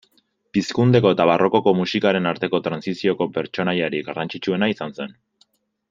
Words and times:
Pizkundeko 0.57 1.11
eta 1.15 1.27
barrokoko 1.31 1.73
musikaren 1.81 2.29
arteko 2.31 2.61
trantsizioko 2.69 3.29
pertsonaiarik 3.37 4.09
garrantzitsuena 4.11 4.73
izan 4.75 4.99
zen. 5.03 5.17